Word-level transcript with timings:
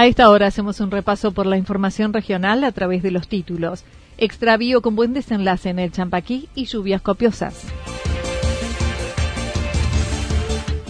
A 0.00 0.06
esta 0.06 0.30
hora 0.30 0.46
hacemos 0.46 0.80
un 0.80 0.90
repaso 0.90 1.32
por 1.32 1.44
la 1.44 1.58
información 1.58 2.14
regional 2.14 2.64
a 2.64 2.72
través 2.72 3.02
de 3.02 3.10
los 3.10 3.28
títulos. 3.28 3.84
Extravío 4.16 4.80
con 4.80 4.96
buen 4.96 5.12
desenlace 5.12 5.68
en 5.68 5.78
el 5.78 5.92
Champaquí 5.92 6.48
y 6.54 6.64
lluvias 6.64 7.02
copiosas. 7.02 7.66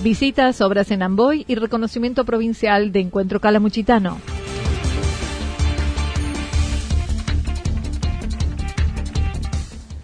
Visitas, 0.05 0.61
obras 0.61 0.92
en 0.92 1.02
Amboy 1.02 1.44
y 1.48 1.56
reconocimiento 1.56 2.25
provincial 2.25 2.92
de 2.92 3.00
Encuentro 3.00 3.41
Calamuchitano. 3.41 4.19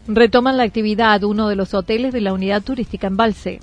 Retoman 0.09 0.57
la 0.57 0.65
actividad 0.65 1.23
uno 1.23 1.47
de 1.47 1.55
los 1.55 1.75
hoteles 1.75 2.13
de 2.13 2.23
la 2.23 2.33
unidad 2.33 2.61
turística 2.61 3.07
Embalse. 3.07 3.61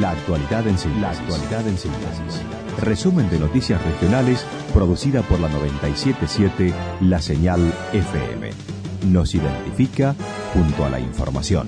La 0.00 0.12
actualidad 0.12 0.66
en 0.66 0.78
síntesis. 0.78 2.42
Resumen 2.78 3.28
de 3.28 3.38
noticias 3.38 3.84
regionales 3.84 4.46
producida 4.72 5.20
por 5.20 5.38
la 5.40 5.48
977 5.50 6.72
La 7.02 7.20
Señal 7.20 7.70
FM. 7.92 8.48
Nos 9.08 9.34
identifica 9.34 10.14
junto 10.54 10.86
a 10.86 10.88
la 10.88 11.00
información. 11.00 11.66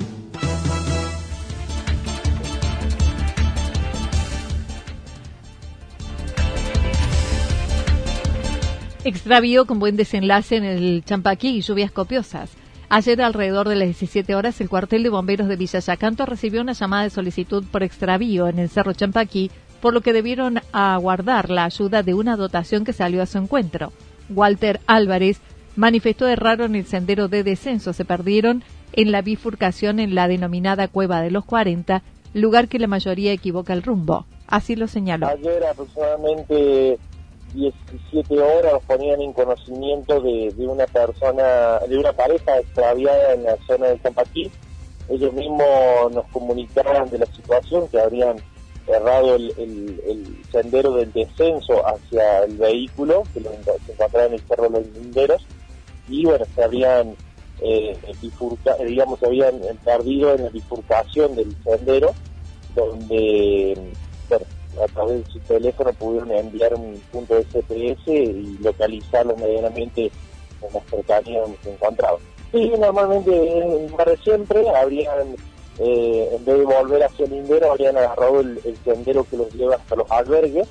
Extravío 9.05 9.67
con 9.67 9.79
buen 9.79 9.97
desenlace 9.97 10.57
en 10.57 10.65
el 10.65 11.05
Champaquí 11.05 11.59
y 11.59 11.61
lluvias 11.61 11.91
copiosas. 11.93 12.62
Ayer, 12.95 13.23
alrededor 13.23 13.71
de 13.71 13.77
las 13.77 13.87
17 13.87 14.35
horas, 14.35 14.61
el 14.61 14.69
cuartel 14.69 15.03
de 15.03 15.09
bomberos 15.09 15.49
de 15.49 15.57
Villa 15.57 15.79
Yacanto 15.79 16.27
recibió 16.27 16.61
una 16.61 16.75
llamada 16.75 17.05
de 17.05 17.09
solicitud 17.09 17.65
por 17.73 17.83
extravío 17.83 18.49
en 18.49 18.59
el 18.59 18.69
Cerro 18.69 18.93
Champaquí, 18.93 19.51
por 19.81 19.95
lo 19.95 20.03
que 20.03 20.13
debieron 20.13 20.61
aguardar 20.73 21.49
la 21.49 21.65
ayuda 21.65 22.03
de 22.03 22.13
una 22.13 22.37
dotación 22.37 22.85
que 22.85 22.93
salió 22.93 23.23
a 23.23 23.27
su 23.27 23.39
encuentro. 23.39 23.95
Walter 24.29 24.79
Álvarez 24.87 25.41
manifestó 25.75 26.29
error 26.29 26.61
en 26.61 26.75
el 26.75 26.85
sendero 26.85 27.29
de 27.29 27.43
descenso. 27.43 27.95
Se 27.95 28.05
perdieron 28.05 28.63
en 28.93 29.11
la 29.11 29.23
bifurcación 29.23 29.99
en 29.99 30.15
la 30.15 30.29
denominada 30.29 30.87
Cueva 30.87 31.23
de 31.23 31.31
los 31.31 31.47
40, 31.47 32.03
lugar 32.35 32.69
que 32.69 32.79
la 32.79 32.89
mayoría 32.89 33.33
equivoca 33.33 33.73
el 33.73 33.83
rumbo. 33.83 34.27
Así 34.47 34.77
lo 34.77 34.87
señaló. 34.87 35.29
Ayer 35.29 35.65
aproximadamente 35.65 36.99
17 37.55 38.41
horas 38.41 38.73
los 38.73 38.83
ponían 38.85 39.21
en 39.21 39.33
conocimiento 39.33 40.21
de, 40.21 40.53
una 40.59 40.87
persona, 40.87 41.79
de 41.89 41.99
una 41.99 42.13
pareja 42.13 42.59
extraviada 42.59 43.35
en 43.35 43.45
la 43.45 43.57
zona 43.67 43.89
de 43.89 44.01
Champaquí. 44.01 44.51
Ellos 45.09 45.33
mismos 45.33 46.13
nos 46.13 46.27
comunicaban 46.29 47.11
de 47.11 47.19
la 47.19 47.27
situación, 47.27 47.89
que 47.89 48.01
habrían 48.01 48.37
cerrado 48.87 49.37
el, 49.37 50.43
sendero 50.51 50.93
del 50.93 51.13
descenso 51.13 51.87
hacia 51.87 52.45
el 52.45 52.57
vehículo, 52.57 53.23
que 53.33 53.41
lo, 53.41 53.51
se 53.51 53.93
encontraba 53.93 54.27
en 54.27 54.35
el 54.35 54.41
Cerro 54.41 54.65
de 54.65 54.71
los 54.71 54.87
Linderos, 54.89 55.47
y 56.09 56.25
bueno, 56.25 56.45
se 56.55 56.63
habían, 56.63 57.17
eh, 57.61 57.97
digamos, 58.85 59.19
se 59.19 59.27
habían 59.27 59.61
perdido 59.85 60.35
en 60.35 60.45
la 60.45 60.51
bifurcación 60.51 61.37
del 61.37 61.55
sendero, 61.63 62.13
donde, 62.75 63.77
a 64.81 64.87
través 64.87 65.25
de 65.25 65.33
su 65.33 65.39
teléfono 65.41 65.93
pudieron 65.93 66.31
enviar 66.33 66.75
un 66.75 67.01
punto 67.11 67.35
de 67.35 67.45
CPS 67.45 68.09
y 68.09 68.59
localizarlo 68.61 69.37
medianamente 69.37 70.11
en 70.63 70.73
las 70.73 70.85
cercanías 70.87 71.43
donde 71.43 71.59
se 71.63 71.73
encontraban. 71.73 72.21
Sí, 72.53 72.73
normalmente 72.79 73.31
de 73.31 74.17
siempre 74.23 74.69
habrían, 74.69 75.35
eh, 75.79 76.29
en 76.33 76.45
vez 76.45 76.59
de 76.59 76.65
volver 76.65 77.03
hacia 77.03 77.25
el 77.25 77.31
lindero, 77.33 77.71
habrían 77.71 77.97
agarrado 77.97 78.41
el, 78.41 78.79
sendero 78.85 79.25
que 79.25 79.37
los 79.37 79.53
lleva 79.55 79.77
hasta 79.77 79.97
los 79.97 80.11
albergues 80.11 80.69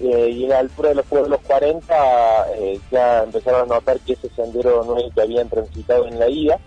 eh, 0.00 0.28
y 0.30 0.44
en 0.44 0.50
la 0.50 0.58
altura 0.60 0.90
de 0.90 0.94
los 0.96 1.06
pueblos 1.06 1.40
40 1.46 2.52
eh, 2.54 2.80
ya 2.90 3.24
empezaron 3.24 3.62
a 3.62 3.74
notar 3.74 3.98
que 4.00 4.12
ese 4.12 4.28
sendero 4.30 4.84
no 4.84 4.98
es 4.98 5.04
el 5.04 5.14
que 5.14 5.22
habían 5.22 5.48
transitado 5.48 6.06
en 6.06 6.18
la 6.18 6.28
ida, 6.28 6.58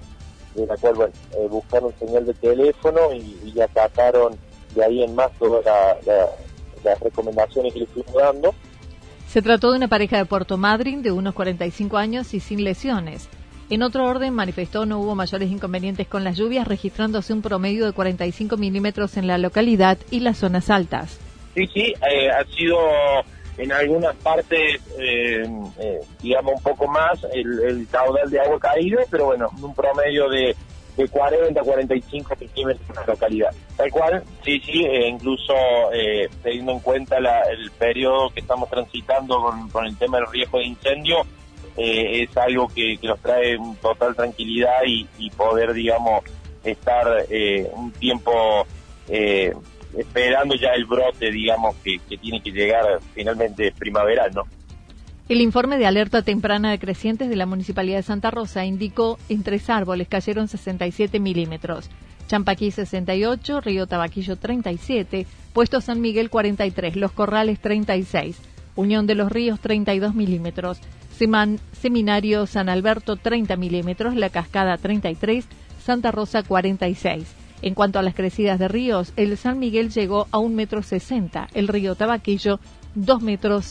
de 0.55 0.65
la 0.65 0.75
cual, 0.77 0.95
bueno, 0.95 1.13
buscaron 1.49 1.93
señal 1.99 2.25
de 2.25 2.33
teléfono 2.33 3.13
y, 3.13 3.53
ya 3.53 3.67
trataron 3.67 4.35
de 4.75 4.83
ahí 4.83 5.03
en 5.03 5.15
más 5.15 5.31
toda 5.39 5.61
la 6.05 6.29
las 6.83 6.99
recomendaciones 6.99 7.73
que 7.73 7.79
le 7.79 7.85
fuimos 7.87 8.13
dando. 8.13 8.53
Se 9.27 9.41
trató 9.41 9.71
de 9.71 9.77
una 9.77 9.87
pareja 9.87 10.17
de 10.17 10.25
Puerto 10.25 10.57
Madryn 10.57 11.01
de 11.01 11.11
unos 11.11 11.35
45 11.35 11.97
años 11.97 12.33
y 12.33 12.39
sin 12.39 12.63
lesiones. 12.63 13.29
En 13.69 13.83
otro 13.83 14.07
orden, 14.07 14.33
manifestó 14.33 14.87
no 14.87 14.99
hubo 14.99 15.13
mayores 15.13 15.51
inconvenientes 15.51 16.07
con 16.07 16.23
las 16.23 16.35
lluvias, 16.37 16.67
registrándose 16.67 17.33
un 17.33 17.43
promedio 17.43 17.85
de 17.85 17.93
45 17.93 18.57
milímetros 18.57 19.15
en 19.17 19.27
la 19.27 19.37
localidad 19.37 19.99
y 20.09 20.21
las 20.21 20.39
zonas 20.39 20.71
altas. 20.71 21.19
Sí, 21.53 21.67
sí, 21.67 21.93
eh, 22.11 22.29
ha 22.31 22.43
sido 22.45 22.77
en 23.59 23.71
algunas 23.71 24.15
partes, 24.15 24.81
eh, 24.97 25.43
eh, 25.79 25.99
digamos, 26.23 26.53
un 26.55 26.63
poco 26.63 26.87
más 26.87 27.23
el, 27.31 27.59
el, 27.59 27.87
caudal 27.91 28.29
de 28.31 28.39
agua 28.39 28.59
caído, 28.59 29.01
pero 29.11 29.25
bueno, 29.25 29.49
un 29.61 29.75
promedio 29.75 30.29
de 30.29 30.55
de 30.99 31.07
40 31.07 31.59
a 31.59 31.63
45 31.63 32.35
centímetros 32.35 32.89
en 32.89 32.95
la 32.95 33.05
localidad. 33.05 33.49
Tal 33.77 33.89
cual, 33.89 34.23
sí, 34.43 34.59
sí, 34.59 34.83
e 34.83 35.07
incluso 35.07 35.53
eh, 35.93 36.29
teniendo 36.43 36.73
en 36.73 36.79
cuenta 36.79 37.17
el 37.17 37.71
periodo 37.71 38.29
que 38.31 38.41
estamos 38.41 38.69
transitando 38.69 39.41
con, 39.71 39.85
el 39.85 39.97
tema 39.97 40.17
del 40.17 40.27
riesgo 40.27 40.59
de 40.59 40.65
incendio, 40.65 41.21
eh, 41.77 42.23
es 42.23 42.35
algo 42.35 42.67
que, 42.67 42.99
nos 43.01 43.19
trae 43.21 43.57
total 43.81 44.13
tranquilidad 44.13 44.81
y, 44.85 45.29
poder, 45.31 45.73
digamos, 45.73 46.23
estar 46.65 47.25
eh, 47.29 47.69
un 47.73 47.91
tiempo 47.91 48.67
esperando 49.97 50.55
ya 50.55 50.69
el 50.73 50.85
brote, 50.85 51.31
digamos, 51.31 51.75
que, 51.77 51.97
que 52.09 52.17
tiene 52.17 52.41
que 52.41 52.51
llegar 52.51 52.99
finalmente 53.15 53.71
primaveral, 53.71 54.31
¿no? 54.35 54.43
El 55.29 55.41
informe 55.41 55.77
de 55.77 55.85
alerta 55.85 56.23
temprana 56.23 56.71
de 56.71 56.79
crecientes 56.79 57.29
de 57.29 57.35
la 57.35 57.45
Municipalidad 57.45 57.97
de 57.97 58.03
Santa 58.03 58.31
Rosa 58.31 58.65
indicó 58.65 59.19
en 59.29 59.43
tres 59.43 59.69
árboles 59.69 60.07
cayeron 60.07 60.47
67 60.47 61.19
milímetros. 61.19 61.87
Champaquí 62.27 62.71
68, 62.71 63.61
Río 63.61 63.85
Tabaquillo 63.85 64.37
37, 64.37 65.27
Puesto 65.53 65.81
San 65.81 66.01
Miguel 66.01 66.31
43, 66.31 66.95
Los 66.95 67.11
Corrales 67.11 67.59
36, 67.59 68.39
Unión 68.75 69.05
de 69.05 69.13
los 69.13 69.31
Ríos 69.31 69.59
32 69.59 70.15
milímetros, 70.15 70.79
Seminario 71.79 72.47
San 72.47 72.67
Alberto 72.67 73.15
30 73.15 73.55
milímetros, 73.55 74.15
La 74.15 74.31
Cascada 74.31 74.77
33, 74.77 75.45
Santa 75.79 76.11
Rosa 76.11 76.41
46. 76.41 77.27
En 77.61 77.75
cuanto 77.75 77.99
a 77.99 78.01
las 78.01 78.15
crecidas 78.15 78.57
de 78.57 78.67
ríos, 78.67 79.13
el 79.15 79.37
San 79.37 79.59
Miguel 79.59 79.91
llegó 79.91 80.27
a 80.31 80.39
un 80.39 80.55
metro 80.55 80.81
sesenta, 80.81 81.49
el 81.53 81.67
río 81.67 81.93
Tabaquillo 81.93 82.59
2 82.95 83.21
metros 83.21 83.65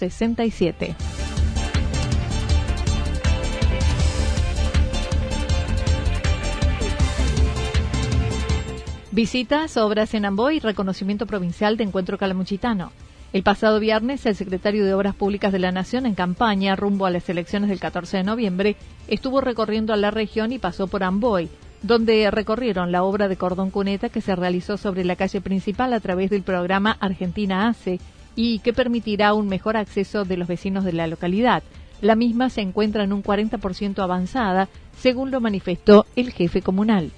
Visitas, 9.18 9.76
obras 9.76 10.14
en 10.14 10.24
Amboy 10.24 10.58
y 10.58 10.60
reconocimiento 10.60 11.26
provincial 11.26 11.76
de 11.76 11.82
Encuentro 11.82 12.18
Calamuchitano. 12.18 12.92
El 13.32 13.42
pasado 13.42 13.80
viernes, 13.80 14.24
el 14.26 14.36
secretario 14.36 14.84
de 14.84 14.94
Obras 14.94 15.16
Públicas 15.16 15.50
de 15.50 15.58
la 15.58 15.72
Nación, 15.72 16.06
en 16.06 16.14
campaña 16.14 16.76
rumbo 16.76 17.04
a 17.04 17.10
las 17.10 17.28
elecciones 17.28 17.68
del 17.68 17.80
14 17.80 18.18
de 18.18 18.22
noviembre, 18.22 18.76
estuvo 19.08 19.40
recorriendo 19.40 19.92
a 19.92 19.96
la 19.96 20.12
región 20.12 20.52
y 20.52 20.60
pasó 20.60 20.86
por 20.86 21.02
Amboy, 21.02 21.48
donde 21.82 22.30
recorrieron 22.30 22.92
la 22.92 23.02
obra 23.02 23.26
de 23.26 23.36
cordón 23.36 23.72
cuneta 23.72 24.08
que 24.08 24.20
se 24.20 24.36
realizó 24.36 24.76
sobre 24.76 25.04
la 25.04 25.16
calle 25.16 25.40
principal 25.40 25.94
a 25.94 25.98
través 25.98 26.30
del 26.30 26.44
programa 26.44 26.96
Argentina 27.00 27.66
Hace 27.66 27.98
y 28.36 28.60
que 28.60 28.72
permitirá 28.72 29.34
un 29.34 29.48
mejor 29.48 29.76
acceso 29.76 30.26
de 30.26 30.36
los 30.36 30.46
vecinos 30.46 30.84
de 30.84 30.92
la 30.92 31.08
localidad. 31.08 31.64
La 32.00 32.14
misma 32.14 32.50
se 32.50 32.60
encuentra 32.60 33.02
en 33.02 33.12
un 33.12 33.24
40% 33.24 33.98
avanzada, 33.98 34.68
según 34.96 35.32
lo 35.32 35.40
manifestó 35.40 36.06
el 36.14 36.30
jefe 36.30 36.62
comunal. 36.62 37.10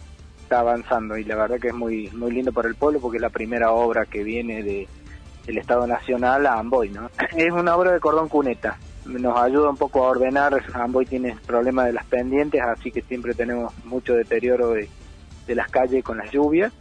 Está 0.50 0.62
avanzando 0.62 1.16
y 1.16 1.22
la 1.22 1.36
verdad 1.36 1.60
que 1.60 1.68
es 1.68 1.74
muy 1.74 2.08
muy 2.08 2.32
lindo 2.32 2.50
para 2.50 2.66
el 2.66 2.74
pueblo 2.74 2.98
porque 2.98 3.18
es 3.18 3.22
la 3.22 3.30
primera 3.30 3.70
obra 3.70 4.04
que 4.04 4.24
viene 4.24 4.64
de 4.64 4.88
del 5.46 5.58
Estado 5.58 5.86
Nacional 5.86 6.44
a 6.44 6.58
Amboy, 6.58 6.88
¿no? 6.88 7.08
Es 7.36 7.52
una 7.52 7.76
obra 7.76 7.92
de 7.92 8.00
cordón 8.00 8.28
cuneta. 8.28 8.76
Nos 9.04 9.38
ayuda 9.38 9.70
un 9.70 9.76
poco 9.76 10.04
a 10.04 10.08
ordenar. 10.08 10.60
Amboy 10.74 11.06
tiene 11.06 11.36
problema 11.46 11.84
de 11.84 11.92
las 11.92 12.04
pendientes, 12.06 12.60
así 12.62 12.90
que 12.90 13.02
siempre 13.02 13.32
tenemos 13.32 13.72
mucho 13.84 14.14
deterioro 14.14 14.70
de, 14.72 14.88
las 15.46 15.70
calles 15.70 16.02
con 16.02 16.18
las 16.18 16.32
lluvias. 16.32 16.72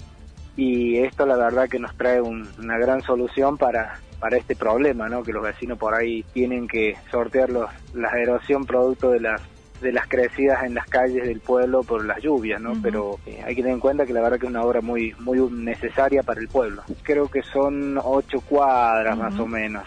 Y 0.58 0.98
esto 0.98 1.28
la 1.28 1.36
verdad 1.36 1.70
que 1.70 1.78
nos 1.78 1.96
trae 1.96 2.22
una 2.22 2.80
gran 2.80 3.04
solución 3.04 3.56
para, 3.60 4.00
para 4.20 4.38
este 4.38 4.56
problema, 4.56 5.10
¿no? 5.10 5.22
Que 5.22 5.32
los 5.32 5.44
vecinos 5.44 5.78
por 5.78 5.94
ahí 5.94 6.24
tienen 6.34 6.68
que 6.68 6.98
sortear 7.12 7.52
los, 7.52 7.70
la 7.94 8.10
erosión 8.20 8.66
producto 8.66 9.12
de 9.12 9.20
las 9.20 9.44
de 9.82 9.92
las 9.92 10.08
crecidas 10.08 10.64
en 10.64 10.74
las 10.74 10.86
calles 10.86 11.26
del 11.26 11.40
pueblo 11.40 11.84
por 11.84 12.06
las 12.06 12.22
lluvias, 12.22 12.62
¿no? 12.62 12.74
Pero 12.82 13.20
eh, 13.26 13.42
hay 13.46 13.56
que 13.56 13.62
tener 13.62 13.76
en 13.76 13.80
cuenta 13.80 14.06
que 14.06 14.14
la 14.14 14.22
verdad 14.22 14.40
que 14.40 14.46
es 14.46 14.50
una 14.50 14.64
obra 14.64 14.82
muy 14.82 15.16
muy 15.20 15.40
necesaria 15.52 16.24
para 16.24 16.42
el 16.42 16.48
pueblo. 16.48 16.84
Creo 17.04 17.30
que 17.30 17.42
son 17.44 18.00
ocho 18.04 18.42
cuadras 18.42 19.18
más 19.18 19.40
o 19.40 19.46
menos. 19.46 19.84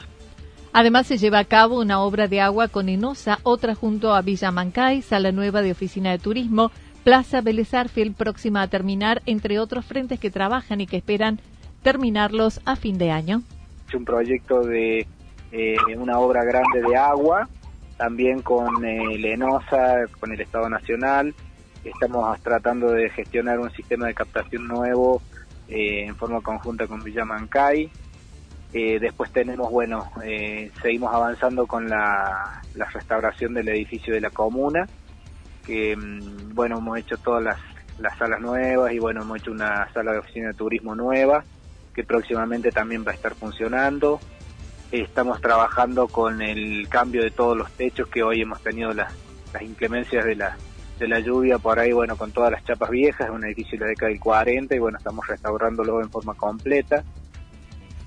Además 0.72 1.06
se 1.06 1.18
lleva 1.18 1.38
a 1.38 1.44
cabo 1.44 1.80
una 1.80 2.00
obra 2.00 2.28
de 2.28 2.40
agua 2.40 2.68
con 2.68 2.88
Enosa, 2.88 3.38
otra 3.42 3.74
junto 3.74 4.14
a 4.14 4.22
Villa 4.22 4.50
Mancay, 4.50 5.02
sala 5.02 5.30
nueva 5.30 5.60
de 5.60 5.72
oficina 5.72 6.10
de 6.10 6.18
turismo, 6.18 6.70
Plaza 7.04 7.42
Vélez 7.42 7.70
próxima 8.16 8.62
a 8.62 8.68
terminar, 8.68 9.20
entre 9.26 9.58
otros 9.58 9.84
frentes 9.84 10.18
que 10.18 10.30
trabajan 10.30 10.80
y 10.80 10.86
que 10.86 10.96
esperan 10.96 11.40
terminarlos 11.82 12.60
a 12.64 12.76
fin 12.76 12.96
de 12.96 13.10
año 13.10 13.42
un 13.96 14.04
proyecto 14.04 14.62
de 14.62 15.06
eh, 15.52 15.76
una 15.96 16.18
obra 16.18 16.44
grande 16.44 16.82
de 16.82 16.96
agua, 16.96 17.48
también 18.02 18.42
con 18.42 18.84
eh, 18.84 19.16
Lenosa, 19.16 20.06
con 20.18 20.32
el 20.32 20.40
Estado 20.40 20.68
Nacional. 20.68 21.32
Estamos 21.84 22.40
tratando 22.40 22.90
de 22.90 23.08
gestionar 23.10 23.60
un 23.60 23.70
sistema 23.70 24.08
de 24.08 24.14
captación 24.14 24.66
nuevo 24.66 25.22
eh, 25.68 26.06
en 26.06 26.16
forma 26.16 26.40
conjunta 26.40 26.88
con 26.88 27.04
Villamancay. 27.04 27.88
Eh, 28.72 28.98
después 28.98 29.30
tenemos, 29.30 29.70
bueno, 29.70 30.10
seguimos 30.82 31.14
avanzando 31.14 31.68
con 31.68 31.88
la, 31.88 32.60
la, 32.74 32.86
restauración 32.86 33.54
del 33.54 33.68
edificio 33.68 34.12
de 34.12 34.20
la 34.20 34.30
comuna, 34.30 34.88
que, 35.64 35.96
mm, 35.96 36.56
bueno, 36.56 36.78
hemos 36.78 36.98
hecho 36.98 37.16
todas 37.18 37.44
las, 37.44 37.58
las 38.00 38.18
salas 38.18 38.40
nuevas 38.40 38.92
y, 38.92 38.98
bueno, 38.98 39.22
hemos 39.22 39.38
hecho 39.38 39.52
una 39.52 39.88
sala 39.92 40.10
de 40.10 40.18
oficina 40.18 40.48
de 40.48 40.54
turismo 40.54 40.96
nueva 40.96 41.44
que 41.94 42.02
próximamente 42.02 42.72
también 42.72 43.04
va 43.06 43.12
a 43.12 43.14
estar 43.14 43.36
funcionando. 43.36 44.18
Estamos 44.92 45.40
trabajando 45.40 46.06
con 46.06 46.42
el 46.42 46.86
cambio 46.88 47.22
de 47.22 47.30
todos 47.30 47.56
los 47.56 47.70
techos 47.72 48.08
que 48.08 48.22
hoy 48.22 48.42
hemos 48.42 48.62
tenido 48.62 48.92
las, 48.92 49.10
inclemencias 49.60 50.24
de 50.24 50.36
la, 50.36 50.56
de 50.98 51.08
la 51.08 51.18
lluvia 51.20 51.58
por 51.58 51.78
ahí, 51.78 51.92
bueno, 51.92 52.16
con 52.16 52.30
todas 52.30 52.52
las 52.52 52.62
chapas 52.64 52.90
viejas, 52.90 53.28
es 53.28 53.34
un 53.34 53.44
edificio 53.44 53.78
de 53.78 53.86
la 53.86 53.88
década 53.88 54.10
del 54.10 54.20
40 54.20 54.74
y 54.74 54.78
bueno, 54.78 54.98
estamos 54.98 55.26
restaurándolo 55.26 56.02
en 56.02 56.10
forma 56.10 56.34
completa. 56.34 57.02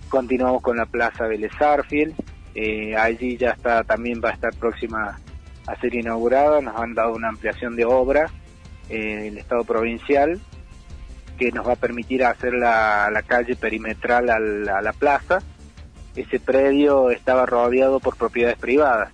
Continuamos 0.09 0.61
con 0.61 0.77
la 0.77 0.85
Plaza 0.85 1.25
Vélez 1.25 1.51
eh, 2.53 2.95
allí 2.95 3.35
ya 3.35 3.49
está, 3.49 3.83
también 3.83 4.21
va 4.23 4.29
a 4.29 4.33
estar 4.33 4.53
próxima 4.55 5.19
a 5.67 5.75
ser 5.77 5.95
inaugurada, 5.95 6.61
nos 6.61 6.75
han 6.77 6.93
dado 6.93 7.13
una 7.13 7.29
ampliación 7.29 7.75
de 7.75 7.85
obra 7.85 8.29
eh, 8.89 9.29
el 9.29 9.39
Estado 9.39 9.63
provincial 9.63 10.39
que 11.37 11.51
nos 11.51 11.67
va 11.67 11.73
a 11.73 11.77
permitir 11.77 12.23
hacer 12.23 12.53
la, 12.53 13.23
calle 13.27 13.55
perimetral 13.55 14.29
a 14.29 14.39
la, 14.39 14.93
plaza. 14.93 15.39
Ese 16.15 16.39
predio 16.39 17.11
estaba 17.11 17.45
rodeado 17.45 17.99
por 17.99 18.15
propiedades 18.15 18.57
privadas, 18.57 19.11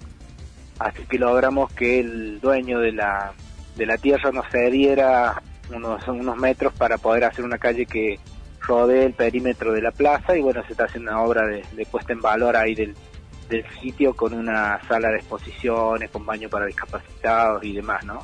así 0.80 1.03
que 1.03 1.18
logramos 1.18 1.71
que 1.74 2.00
el 2.00 2.39
dueño 2.39 2.80
de 2.80 2.92
la, 2.92 3.33
de 3.75 3.86
la 3.86 3.98
tierra 3.98 4.31
nos 4.31 4.48
cediera 4.50 5.42
unos, 5.74 6.07
unos 6.07 6.38
metros 6.38 6.74
para 6.74 6.98
poder 6.98 7.24
hacer 7.24 7.44
una 7.44 7.57
calle 7.57 7.86
que 7.86 8.19
rodee 8.62 9.06
el 9.06 9.13
perímetro 9.13 9.74
de 9.74 9.81
la 9.81 9.92
plaza 9.92 10.38
y 10.38 10.42
bueno, 10.42 10.63
se 10.65 10.74
está 10.74 10.86
haciendo 10.86 11.12
una 11.12 11.21
obra 11.21 11.48
de, 11.48 11.63
de 11.71 11.86
puesta 11.86 12.13
en 12.13 12.21
valor 12.21 12.56
ahí 12.56 12.75
del, 12.75 12.95
del 13.50 13.65
sitio 13.81 14.15
con 14.15 14.33
una 14.33 14.80
sala 14.88 15.09
de 15.09 15.18
exposiciones, 15.18 16.09
con 16.09 16.25
baño 16.25 16.50
para 16.50 16.65
discapacitados 16.65 17.63
y 17.63 17.74
demás, 17.74 18.04
¿no? 18.06 18.24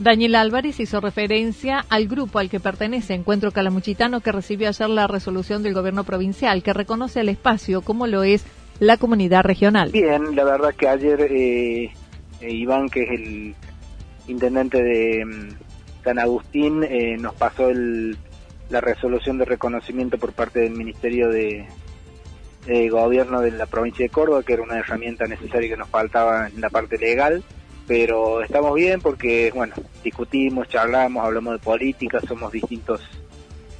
Daniel 0.00 0.36
Álvarez 0.36 0.80
hizo 0.80 0.98
referencia 1.02 1.84
al 1.90 2.08
grupo 2.08 2.38
al 2.38 2.48
que 2.48 2.58
pertenece 2.58 3.12
Encuentro 3.12 3.52
Calamuchitano 3.52 4.22
que 4.22 4.32
recibió 4.32 4.68
ayer 4.68 4.88
la 4.88 5.06
resolución 5.06 5.62
del 5.62 5.74
gobierno 5.74 6.04
provincial 6.04 6.62
que 6.62 6.72
reconoce 6.72 7.20
el 7.20 7.28
espacio 7.28 7.82
como 7.82 8.06
lo 8.06 8.22
es 8.22 8.46
la 8.78 8.96
comunidad 8.96 9.42
regional. 9.42 9.90
Bien, 9.92 10.34
la 10.34 10.44
verdad 10.44 10.74
que 10.74 10.88
ayer 10.88 11.20
eh, 11.30 11.92
eh, 12.40 12.50
Iván, 12.50 12.88
que 12.88 13.02
es 13.02 13.10
el 13.10 13.54
intendente 14.26 14.82
de 14.82 15.22
mm, 15.22 16.02
San 16.02 16.18
Agustín, 16.18 16.82
eh, 16.82 17.18
nos 17.18 17.34
pasó 17.34 17.68
el, 17.68 18.16
la 18.70 18.80
resolución 18.80 19.36
de 19.36 19.44
reconocimiento 19.44 20.16
por 20.16 20.32
parte 20.32 20.60
del 20.60 20.72
Ministerio 20.72 21.28
de, 21.28 21.66
de 22.64 22.88
Gobierno 22.88 23.42
de 23.42 23.50
la 23.50 23.66
provincia 23.66 24.06
de 24.06 24.08
Córdoba, 24.08 24.44
que 24.44 24.54
era 24.54 24.62
una 24.62 24.78
herramienta 24.78 25.26
necesaria 25.26 25.68
que 25.68 25.76
nos 25.76 25.90
faltaba 25.90 26.48
en 26.48 26.58
la 26.58 26.70
parte 26.70 26.96
legal 26.96 27.44
pero 27.90 28.40
estamos 28.40 28.72
bien 28.76 29.00
porque, 29.00 29.50
bueno, 29.52 29.74
discutimos, 30.04 30.68
charlamos, 30.68 31.24
hablamos 31.24 31.54
de 31.54 31.58
política, 31.58 32.20
somos 32.20 32.52
distintos 32.52 33.00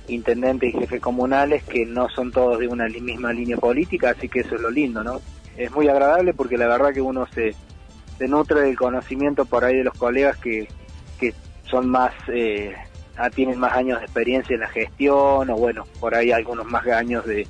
intendentes 0.09 0.75
y 0.75 0.79
jefes 0.81 1.01
comunales 1.01 1.63
que 1.63 1.87
no 1.87 2.09
son 2.09 2.33
todos 2.33 2.59
de 2.59 2.67
una 2.67 2.89
misma 2.89 3.33
línea 3.33 3.57
política, 3.57 4.11
así 4.11 4.29
que 4.29 4.41
eso 4.41 4.57
es 4.57 4.63
lo 4.63 4.69
lindo, 4.69 5.05
¿no? 5.05 5.21
Es 5.57 5.71
muy 5.71 5.87
agradable 5.87 6.35
porque 6.35 6.59
la 6.59 6.67
verdad 6.67 6.93
que 6.93 7.01
uno 7.01 7.29
se, 7.33 7.55
se 8.19 8.27
nutre 8.27 8.63
del 8.63 8.77
conocimiento 8.77 9.45
por 9.45 9.65
ahí 9.65 9.77
de 9.77 9.85
los 9.85 9.95
colegas 9.95 10.37
que, 10.39 10.67
que 11.21 11.33
son 11.71 11.89
más, 11.89 12.13
eh, 12.35 12.75
ah, 13.17 13.31
tienen 13.31 13.61
más 13.61 13.75
años 13.75 14.01
de 14.01 14.07
experiencia 14.07 14.55
en 14.55 14.63
la 14.63 14.69
gestión, 14.71 15.51
o 15.51 15.55
bueno, 15.55 15.85
por 16.01 16.17
ahí 16.17 16.33
algunos 16.33 16.67
más 16.67 16.85
años 16.89 17.25
de 17.27 17.47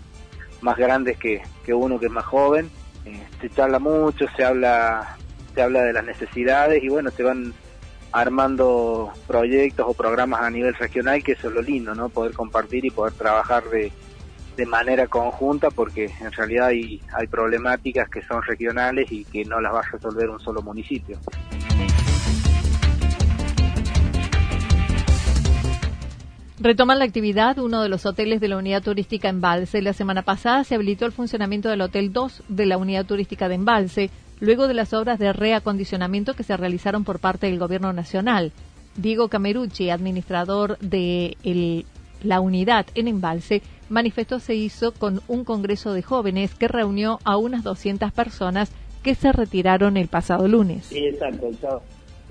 más 0.60 0.76
grandes 0.76 1.16
que, 1.16 1.40
que 1.64 1.72
uno 1.72 1.98
que 1.98 2.04
es 2.04 2.12
más 2.12 2.26
joven. 2.26 2.70
Eh, 3.06 3.18
se 3.40 3.48
charla 3.48 3.78
mucho, 3.78 4.26
se 4.37 4.44
habla 4.44 5.16
se 5.54 5.62
habla 5.62 5.83
de 5.83 5.92
las 5.92 6.04
necesidades 6.04 6.83
y 6.83 6.88
bueno, 6.88 7.11
se 7.11 7.23
van 7.23 7.52
armando 8.12 9.12
proyectos 9.26 9.87
o 9.88 9.95
programas 9.95 10.42
a 10.42 10.50
nivel 10.50 10.75
regional, 10.75 11.23
que 11.23 11.33
eso 11.33 11.49
es 11.49 11.54
lo 11.54 11.62
lindo, 11.62 11.95
¿no? 11.95 12.09
Poder 12.09 12.33
compartir 12.33 12.85
y 12.85 12.90
poder 12.90 13.12
trabajar 13.14 13.64
de, 13.64 13.92
de 14.57 14.66
manera 14.66 15.07
conjunta, 15.07 15.71
porque 15.71 16.11
en 16.21 16.33
realidad 16.33 16.66
hay, 16.69 17.00
hay 17.16 17.26
problemáticas 17.28 18.09
que 18.09 18.23
son 18.23 18.42
regionales 18.42 19.11
y 19.12 19.25
que 19.25 19.45
no 19.45 19.61
las 19.61 19.73
va 19.73 19.80
a 19.80 19.90
resolver 19.90 20.28
un 20.28 20.40
solo 20.40 20.62
municipio. 20.62 21.19
Retoman 26.62 26.99
la 26.99 27.07
actividad 27.07 27.59
uno 27.59 27.83
de 27.83 27.88
los 27.88 28.04
hoteles 28.04 28.38
de 28.38 28.49
la 28.49 28.59
unidad 28.59 28.83
turística 28.83 29.30
Embalse. 29.30 29.80
La 29.80 29.95
semana 29.95 30.21
pasada 30.21 30.62
se 30.62 30.75
habilitó 30.75 31.07
el 31.07 31.12
funcionamiento 31.12 31.71
del 31.71 31.80
Hotel 31.80 32.12
2 32.12 32.42
de 32.49 32.66
la 32.66 32.76
unidad 32.76 33.07
turística 33.07 33.49
de 33.49 33.54
Embalse, 33.54 34.11
luego 34.40 34.66
de 34.68 34.75
las 34.75 34.92
obras 34.92 35.18
de 35.18 35.32
reacondicionamiento 35.32 36.35
que 36.35 36.42
se 36.42 36.56
realizaron 36.56 37.04
por 37.04 37.18
parte 37.18 37.47
del 37.47 37.59
Gobierno 37.59 37.92
Nacional. 37.92 38.52
Diego 38.97 39.28
Camerucci, 39.28 39.90
administrador 39.90 40.78
de 40.78 41.85
la 42.23 42.40
unidad 42.40 42.87
en 42.94 43.09
Embalse, 43.09 43.62
manifestó 43.88 44.40
se 44.40 44.54
hizo 44.54 44.92
con 44.92 45.20
un 45.28 45.44
congreso 45.44 45.92
de 45.92 46.02
jóvenes 46.02 46.54
que 46.54 46.68
reunió 46.68 47.18
a 47.25 47.37
unas 47.37 47.62
200 47.62 48.12
personas 48.12 48.70
que 49.02 49.14
se 49.14 49.32
retiraron 49.32 49.97
el 49.97 50.09
pasado 50.09 50.49
lunes. 50.49 50.87
Sí, 50.87 51.06
exacto. 51.06 51.50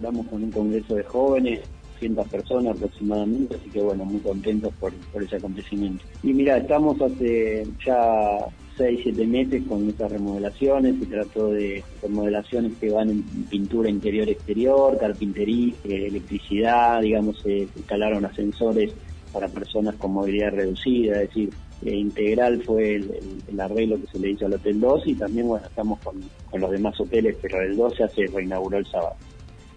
Con 0.01 0.43
un 0.43 0.51
congreso 0.51 0.95
de 0.95 1.03
jóvenes, 1.03 1.61
200 1.99 2.27
personas 2.29 2.77
aproximadamente, 2.77 3.55
así 3.55 3.69
que 3.69 3.81
bueno, 3.81 4.05
muy 4.05 4.19
contentos 4.21 4.73
por, 4.79 4.93
por 5.11 5.23
ese 5.23 5.35
acontecimiento. 5.35 6.03
Y 6.23 6.33
mira, 6.33 6.57
estamos 6.57 7.01
hace 7.01 7.67
ya 7.85 8.37
6, 8.77 8.99
7 9.03 9.27
meses 9.27 9.63
con 9.67 9.87
estas 9.89 10.11
remodelaciones, 10.11 10.95
se 10.99 11.05
trató 11.05 11.49
de 11.49 11.83
remodelaciones 12.01 12.73
que 12.79 12.89
van 12.89 13.09
en 13.09 13.23
pintura 13.49 13.89
interior-exterior, 13.89 14.97
carpintería, 14.97 15.73
eh, 15.83 16.07
electricidad, 16.07 17.01
digamos, 17.01 17.39
se 17.41 17.67
instalaron 17.75 18.25
ascensores 18.25 18.91
para 19.33 19.47
personas 19.47 19.95
con 19.95 20.13
movilidad 20.13 20.51
reducida, 20.51 21.21
es 21.21 21.27
decir, 21.27 21.49
eh, 21.85 21.95
integral 21.95 22.61
fue 22.63 22.95
el, 22.95 23.59
arreglo 23.59 23.99
que 24.01 24.07
se 24.07 24.19
le 24.19 24.31
hizo 24.31 24.45
al 24.45 24.53
Hotel 24.53 24.79
2 24.79 25.07
y 25.07 25.15
también 25.15 25.47
bueno, 25.47 25.65
estamos 25.65 25.99
con, 25.99 26.19
los 26.59 26.71
demás 26.71 26.99
hoteles, 26.99 27.37
pero 27.41 27.61
el 27.61 27.75
12 27.75 28.07
se 28.09 28.27
reinauguró 28.27 28.77
el 28.77 28.85
sábado. 28.85 29.15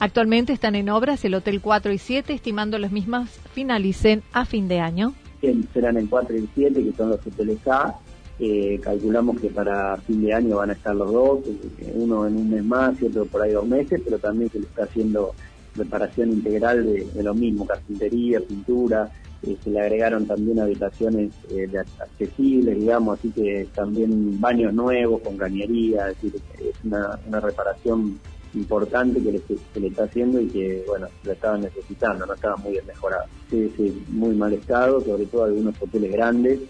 Actualmente 0.03 0.53
están 0.53 0.75
en 0.75 0.91
obras 0.91 1.25
el 1.25 1.33
Hotel 1.33 1.61
4 1.61 1.93
y 1.93 1.99
7, 1.99 2.33
estimando 2.33 2.77
las 2.77 2.91
mismas 2.91 3.31
finalicen 3.55 4.25
a 4.33 4.45
fin 4.45 4.67
de 4.67 4.81
año. 4.81 5.15
serán 5.73 5.97
el 5.97 6.09
4 6.09 6.35
y 6.35 6.39
el 6.41 6.49
7, 6.57 6.83
que 6.83 6.93
son 6.97 7.11
los 7.11 7.25
hoteles 7.25 7.69
A, 7.69 7.95
Eh, 8.41 8.81
calculamos 8.83 9.41
que 9.41 9.49
para 9.49 9.97
fin 9.99 10.25
de 10.25 10.35
año 10.35 10.57
van 10.57 10.71
a 10.71 10.73
estar 10.73 10.97
los 10.97 11.13
dos, 11.13 11.41
eh, 11.47 11.93
uno 11.95 12.27
en 12.27 12.37
un 12.37 12.51
mes 12.51 12.65
más 12.65 13.01
y 13.01 13.05
otro 13.05 13.27
por 13.27 13.43
ahí 13.43 13.53
dos 13.53 13.65
meses, 13.65 14.01
pero 14.05 14.19
también 14.19 14.51
se 14.51 14.59
le 14.59 14.65
está 14.65 14.83
haciendo 14.83 15.37
reparación 15.77 16.33
integral 16.33 16.85
de, 16.85 17.23
lo 17.23 17.33
mismo, 17.33 17.65
carpintería, 17.65 18.41
pintura, 18.41 19.09
eh, 19.45 19.57
se 19.63 19.71
le 19.71 19.81
agregaron 19.81 20.27
también 20.27 20.59
habitaciones 20.59 21.31
accesibles, 22.01 22.77
digamos, 22.77 23.21
así 23.21 23.31
que 23.31 23.69
también 23.73 24.41
baños 24.41 24.75
nuevos 24.75 25.23
con 25.23 25.37
cañería, 25.37 26.09
es 26.09 26.21
decir, 26.21 26.43
es 26.59 26.75
una, 26.83 27.41
reparación 27.41 28.19
importante 28.55 29.23
que 29.23 29.33
le, 29.33 29.41
se 29.73 29.81
le 29.81 29.89
está 29.89 30.05
haciendo 30.05 30.41
y 30.41 30.49
que, 30.49 30.85
bueno, 30.87 31.09
la 31.25 31.33
estaban 31.33 31.63
necesitando, 31.63 32.27
no 32.27 32.35
estaba 32.35 32.57
muy 32.57 32.73
bien 32.73 32.87
mejorado. 32.87 33.25
Sí, 33.51 33.73
sí, 33.77 34.05
muy 34.09 34.35
mal 34.35 34.53
estado, 34.53 35.01
sobre 35.01 35.27
todo 35.27 35.45
algunos 35.45 35.81
hoteles 35.81 36.13
grandes, 36.13 36.61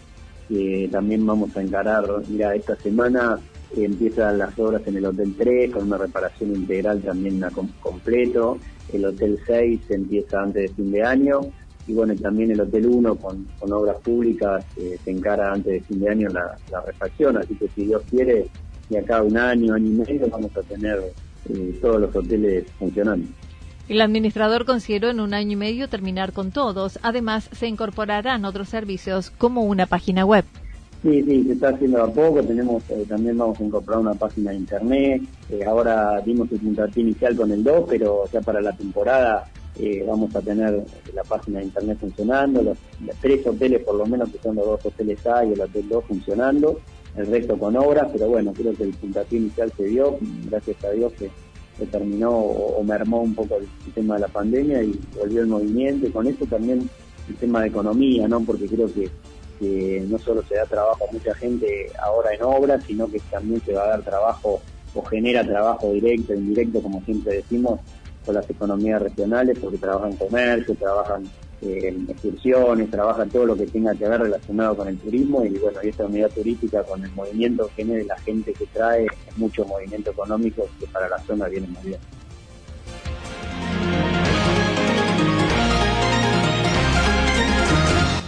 que 0.49 0.89
también 0.91 1.25
vamos 1.27 1.57
a 1.57 1.63
encarar, 1.63 2.05
mira, 2.29 2.55
esta 2.55 2.77
semana 2.77 3.39
empiezan 3.77 4.39
las 4.39 4.59
obras 4.59 4.83
en 4.87 4.97
el 4.97 5.07
Hotel 5.07 5.35
3 5.37 5.73
con 5.73 5.85
una 5.85 5.99
reparación 5.99 6.55
integral 6.55 7.01
también 7.01 7.43
completo, 7.81 8.59
el 8.93 9.05
Hotel 9.05 9.39
6 9.47 9.81
empieza 9.91 10.43
antes 10.43 10.63
de 10.63 10.75
fin 10.75 10.93
de 10.93 11.03
año 11.03 11.41
y 11.87 11.95
bueno, 11.95 12.15
también 12.17 12.51
el 12.51 12.61
Hotel 12.61 12.87
1 12.87 13.17
con, 13.17 13.47
obras 13.61 13.97
públicas 13.99 14.65
eh, 14.77 14.99
se 15.03 15.11
encara 15.11 15.53
antes 15.53 15.73
de 15.73 15.81
fin 15.81 16.01
de 16.01 16.11
año 16.11 16.29
la, 16.29 16.81
refacción, 16.85 17.39
así 17.39 17.55
que 17.55 17.69
si 17.69 17.87
Dios 17.87 18.03
quiere, 18.11 18.47
de 18.89 18.99
acá 18.99 19.23
un 19.23 19.37
año, 19.37 19.75
año 19.75 19.87
y 19.87 19.95
medio 19.95 20.29
vamos 20.29 20.57
a 20.57 20.63
tener 20.63 21.01
eh, 21.49 21.79
todos 21.81 22.01
los 22.01 22.15
hoteles 22.15 22.65
funcionando. 22.79 23.27
El 23.89 24.01
administrador 24.01 24.65
consideró 24.65 25.11
en 25.11 25.21
un 25.21 25.35
año 25.35 25.53
y 25.53 25.57
medio 25.57 25.89
terminar 25.89 26.33
con 26.33 26.51
todos. 26.51 26.99
Además, 27.03 27.49
se 27.53 27.67
incorporarán 27.67 28.45
otros 28.45 28.69
servicios 28.69 29.31
como 29.31 29.63
una 29.63 29.87
página 29.87 30.25
web. 30.25 30.45
Sí, 31.03 31.21
sí, 31.25 31.43
se 31.45 31.53
está 31.55 31.71
haciendo 31.71 32.03
a 32.03 32.13
poco. 32.13 32.43
Tenemos 32.43 32.85
eh, 32.91 33.05
también 33.09 33.37
vamos 33.37 33.59
a 33.59 33.65
incorporar 33.65 34.01
una 34.01 34.15
página 34.15 34.53
de 34.53 34.59
internet. 34.59 35.23
Eh, 35.51 35.65
ahora 35.65 36.21
dimos 36.21 36.51
el 36.53 36.61
puntapié 36.61 37.03
inicial 37.03 37.35
con 37.35 37.51
el 37.51 37.65
2, 37.65 37.87
pero 37.89 38.25
ya 38.33 38.41
para 38.41 38.61
la 38.61 38.73
temporada 38.73 39.51
eh, 39.81 40.05
vamos 40.07 40.35
a 40.37 40.41
tener 40.41 40.85
la 41.13 41.25
página 41.25 41.59
de 41.59 41.65
internet 41.65 41.99
funcionando. 41.99 42.63
Los, 42.63 42.79
tres 43.21 43.45
hoteles, 43.45 43.83
por 43.83 43.97
lo 43.97 44.07
menos, 44.07 44.31
que 44.31 44.39
son 44.39 44.55
los 44.55 44.65
dos 44.65 44.87
hoteles 44.87 45.27
A 45.27 45.45
y 45.45 45.55
el 45.55 45.61
hotel 45.61 45.89
2 45.89 46.05
funcionando. 46.05 46.79
El 47.17 47.27
resto 47.27 47.59
con 47.59 47.77
obras, 47.77 48.09
pero 48.13 48.29
bueno, 48.29 48.53
creo 48.53 48.75
que 48.75 48.85
el 48.85 48.95
puntapié 48.95 49.39
inicial 49.39 49.73
se 49.77 49.85
dio. 49.85 50.19
Gracias 50.49 50.83
a 50.85 50.91
Dios 50.91 51.13
que 51.13 51.31
se 51.79 51.87
terminó 51.87 52.31
o, 52.31 52.83
mermó 52.85 53.23
un 53.23 53.35
poco 53.35 53.57
el, 53.57 53.67
tema 53.93 54.15
de 54.15 54.21
la 54.21 54.29
pandemia 54.29 54.83
y 54.83 54.99
volvió 55.19 55.41
el 55.41 55.47
movimiento 55.47 56.07
y 56.07 56.11
con 56.11 56.27
eso 56.27 56.47
también 56.47 56.89
el 57.29 57.37
tema 57.37 57.61
de 57.61 57.69
economía, 57.69 58.27
¿no? 58.29 58.41
Porque 58.41 58.67
creo 58.67 58.89
que, 58.93 59.11
no 60.09 60.19
solo 60.19 60.43
se 60.43 60.57
da 60.57 60.65
trabajo 60.67 61.07
a 61.09 61.13
mucha 61.13 61.33
gente 61.35 61.87
ahora 62.03 62.35
en 62.35 62.43
obras, 62.43 62.83
sino 62.85 63.07
que 63.07 63.21
también 63.31 63.61
se 63.65 63.73
va 63.73 63.85
a 63.85 63.89
dar 63.91 64.03
trabajo 64.03 64.61
o 64.93 65.03
genera 65.05 65.45
trabajo 65.45 65.93
directo 65.93 66.33
e 66.33 66.37
indirecto, 66.37 66.83
como 66.83 67.01
siempre 67.05 67.37
decimos, 67.37 67.79
con 68.27 68.35
las 68.35 68.51
economías 68.51 69.01
regionales, 69.01 69.57
porque 69.61 69.79
trabajan 69.79 70.17
comercio, 70.17 70.75
trabajan 70.75 71.23
en 71.63 72.11
excursiones, 72.11 72.91
trabaja 72.91 73.25
todo 73.27 73.47
lo 73.47 73.57
que 73.57 73.67
tenga 73.67 73.95
que 73.95 74.09
ver 74.09 74.21
relacionado 74.21 74.77
con 74.77 74.89
el 74.89 74.99
turismo 74.99 75.45
y 75.45 75.51
bueno, 75.59 75.79
y 75.83 75.89
esta 75.89 76.05
unidad 76.07 76.31
turística 76.31 76.83
con 76.83 77.05
el 77.05 77.11
movimiento 77.13 77.71
que 77.77 77.85
la 77.85 78.19
gente 78.19 78.53
que 78.53 78.67
trae 78.67 79.07
mucho 79.37 79.65
movimiento 79.65 80.11
económico 80.11 80.69
que 80.81 80.87
para 80.87 81.09
la 81.09 81.21
zona 81.21 81.47
viene 81.47 81.69
muy 81.69 81.83
bien. 81.85 82.01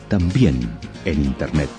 también 0.07 0.57
en 1.03 1.25
Internet. 1.25 1.69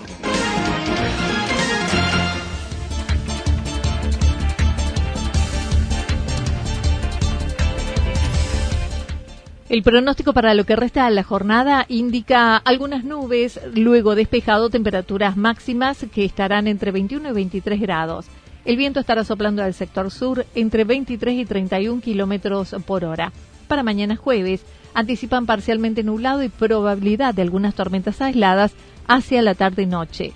El 9.71 9.83
pronóstico 9.83 10.35
para 10.35 10.53
lo 10.53 10.65
que 10.65 10.77
resta 10.77 11.07
de 11.07 11.13
la 11.13 11.23
jornada 11.23 11.87
indica 11.89 12.59
algunas 12.59 13.05
nubes, 13.05 13.59
luego 13.75 14.15
despejado 14.15 14.69
temperaturas 14.69 15.39
máximas 15.39 16.05
que 16.13 16.27
estarán 16.27 16.67
entre 16.67 16.91
21 16.91 17.31
y 17.31 17.33
23 17.33 17.81
grados. 17.81 18.27
El 18.67 18.77
viento 18.77 19.01
estará 19.01 19.25
soplando 19.25 19.63
al 19.63 19.73
sector 19.73 20.11
sur 20.11 20.45
entre 20.55 20.85
23 20.85 21.35
y 21.37 21.45
31 21.47 22.03
kilómetros 22.03 22.77
por 22.85 23.07
hora 23.07 23.33
para 23.63 23.83
mañana 23.83 24.17
jueves 24.17 24.65
anticipan 24.95 25.47
parcialmente 25.47 26.03
nublado 26.03 26.43
y 26.43 26.49
probabilidad 26.49 27.35
de 27.35 27.43
algunas 27.43 27.75
tormentas 27.75 28.21
aisladas 28.21 28.73
hacia 29.07 29.43
la 29.43 29.55
tarde-noche. 29.55 30.33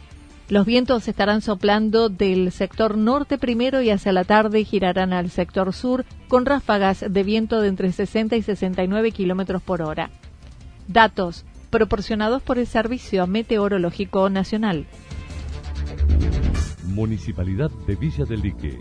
Los 0.49 0.65
vientos 0.65 1.09
estarán 1.09 1.43
soplando 1.43 2.09
del 2.09 2.53
sector 2.53 2.97
norte 2.97 3.37
primero 3.37 3.83
y 3.83 3.91
hacia 3.91 4.13
la 4.13 4.23
tarde 4.23 4.65
girarán 4.65 5.13
al 5.13 5.31
sector 5.31 5.73
sur 5.73 6.05
con 6.29 6.47
ráfagas 6.47 7.05
de 7.09 7.23
viento 7.25 7.61
de 7.61 7.69
entre 7.69 7.91
60 7.91 8.37
y 8.37 8.43
69 8.43 9.11
kilómetros 9.11 9.61
por 9.61 9.83
hora. 9.83 10.11
Datos 10.87 11.45
proporcionados 11.71 12.43
por 12.43 12.59
el 12.59 12.67
Servicio 12.69 13.27
Meteorológico 13.27 14.31
Nacional. 14.31 14.87
Municipalidad 16.85 17.71
de 17.87 17.97
Villa 17.97 18.25
del 18.25 18.41
Lique. 18.41 18.81